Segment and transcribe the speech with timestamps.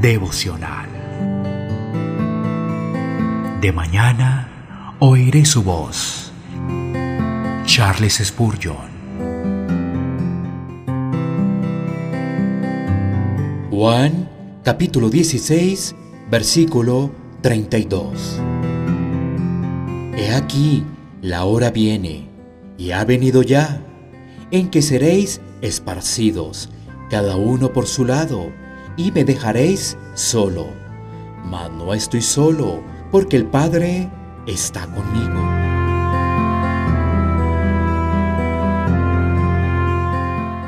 [0.00, 0.88] devocional.
[3.60, 6.32] De mañana oiré su voz.
[7.66, 8.88] Charles Spurgeon.
[13.70, 14.28] Juan
[14.64, 15.94] capítulo 16,
[16.30, 17.10] versículo
[17.42, 18.40] 32.
[20.16, 20.84] He aquí,
[21.20, 22.26] la hora viene,
[22.78, 23.82] y ha venido ya,
[24.50, 26.70] en que seréis esparcidos,
[27.10, 28.50] cada uno por su lado,
[29.06, 30.68] y me dejaréis solo.
[31.44, 34.10] Mas no estoy solo, porque el Padre
[34.46, 35.40] está conmigo.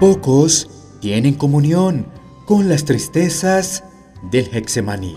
[0.00, 2.06] Pocos tienen comunión
[2.44, 3.82] con las tristezas
[4.30, 5.16] del Hexemaní.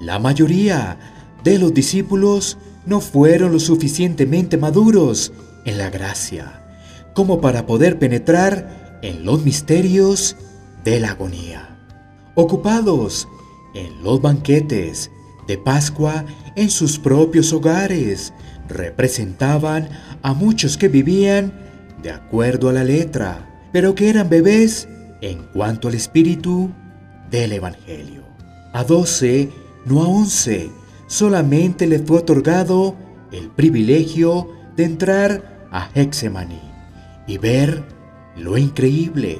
[0.00, 0.98] La mayoría
[1.42, 5.32] de los discípulos no fueron lo suficientemente maduros
[5.64, 6.62] en la gracia
[7.14, 10.36] como para poder penetrar en los misterios
[10.84, 11.71] de la agonía.
[12.34, 13.28] Ocupados
[13.74, 15.10] en los banquetes
[15.46, 16.24] de Pascua
[16.56, 18.32] en sus propios hogares,
[18.68, 19.88] representaban
[20.22, 21.52] a muchos que vivían
[22.02, 24.88] de acuerdo a la letra, pero que eran bebés
[25.20, 26.70] en cuanto al espíritu
[27.30, 28.22] del Evangelio.
[28.72, 29.50] A doce,
[29.84, 30.70] no a once,
[31.06, 32.96] solamente le fue otorgado
[33.30, 36.60] el privilegio de entrar a Hexemaní
[37.26, 37.84] y ver
[38.36, 39.38] lo increíble.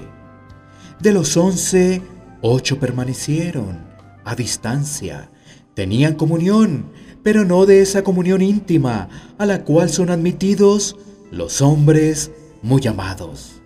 [1.00, 2.02] De los once,
[2.42, 3.86] ocho permanecieron
[4.24, 5.30] a distancia.
[5.74, 6.90] Tenían comunión,
[7.22, 10.96] pero no de esa comunión íntima a la cual son admitidos
[11.30, 12.30] los hombres
[12.62, 13.62] muy amados.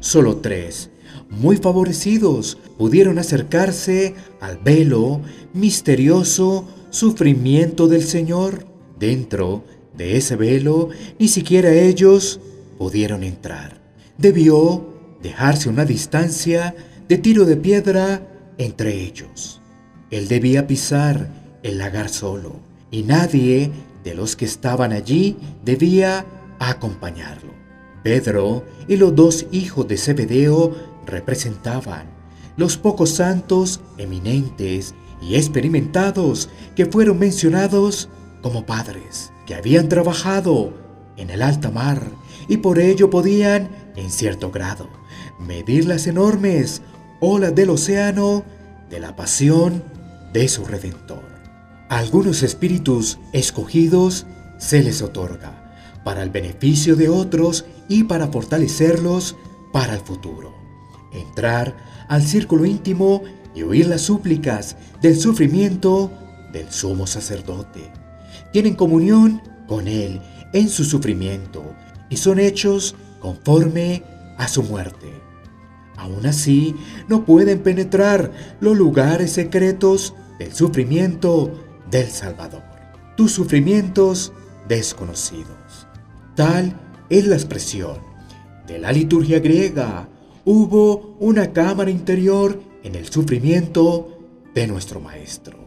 [0.00, 0.90] Solo tres,
[1.28, 5.20] muy favorecidos, pudieron acercarse al velo
[5.52, 8.66] misterioso sufrimiento del Señor.
[8.98, 9.64] Dentro
[9.96, 12.40] de ese velo ni siquiera ellos
[12.78, 13.80] pudieron entrar.
[14.16, 14.86] Debió
[15.22, 16.74] dejarse una distancia
[17.12, 19.60] de tiro de piedra entre ellos.
[20.10, 21.28] Él debía pisar
[21.62, 22.54] el lagar solo
[22.90, 23.70] y nadie
[24.02, 26.24] de los que estaban allí debía
[26.58, 27.52] acompañarlo.
[28.02, 30.74] Pedro y los dos hijos de Zebedeo
[31.04, 32.06] representaban
[32.56, 38.08] los pocos santos eminentes y experimentados que fueron mencionados
[38.40, 40.72] como padres, que habían trabajado
[41.18, 42.00] en el alta mar
[42.48, 44.88] y por ello podían, en cierto grado,
[45.38, 46.80] medir las enormes
[47.24, 48.44] olas del océano
[48.90, 49.84] de la pasión
[50.32, 51.22] de su Redentor.
[51.88, 54.26] Algunos espíritus escogidos
[54.58, 59.36] se les otorga para el beneficio de otros y para fortalecerlos
[59.72, 60.52] para el futuro.
[61.12, 61.76] Entrar
[62.08, 63.22] al círculo íntimo
[63.54, 66.10] y oír las súplicas del sufrimiento
[66.52, 67.92] del sumo sacerdote.
[68.52, 70.20] Tienen comunión con Él
[70.52, 71.62] en su sufrimiento
[72.10, 74.02] y son hechos conforme
[74.38, 75.31] a su muerte.
[75.96, 76.74] Aún así,
[77.08, 81.52] no pueden penetrar los lugares secretos del sufrimiento
[81.90, 82.62] del Salvador,
[83.16, 84.32] tus sufrimientos
[84.68, 85.86] desconocidos.
[86.34, 86.74] Tal
[87.10, 87.98] es la expresión
[88.66, 90.08] de la liturgia griega.
[90.44, 94.18] Hubo una cámara interior en el sufrimiento
[94.54, 95.58] de nuestro Maestro,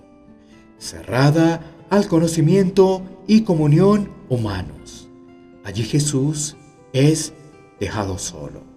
[0.77, 5.07] cerrada al conocimiento y comunión humanos.
[5.63, 6.57] Allí Jesús
[6.93, 7.33] es
[7.79, 8.74] dejado solo.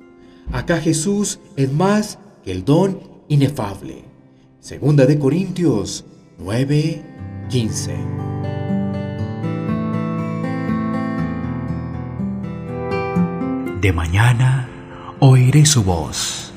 [0.53, 4.04] Acá Jesús es más que el don inefable.
[4.60, 6.04] Segunda de Corintios
[6.38, 7.94] 9:15.
[13.81, 14.69] De mañana
[15.20, 16.47] oiré su voz